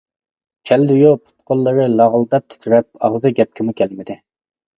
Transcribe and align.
كەلدى 0.69 0.95
يۇ، 0.99 1.11
پۇت-قوللىرى 1.25 1.85
لاغىلداپ 1.99 2.49
تىترەپ، 2.55 2.89
ئاغزى 3.09 3.33
گەپكىمۇ 3.43 3.77
كەلمىدى. 3.83 4.19